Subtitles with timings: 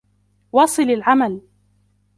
[0.51, 1.41] واصِل العمل.